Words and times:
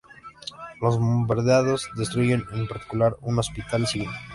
Los 0.81 0.97
bombardeos 0.97 1.87
destruyen, 1.95 2.43
en 2.53 2.65
particular, 2.67 3.17
un 3.21 3.37
hospital 3.37 3.85
civil. 3.85 4.09